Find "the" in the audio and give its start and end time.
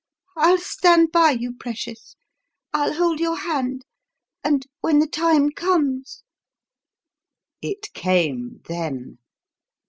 4.97-5.05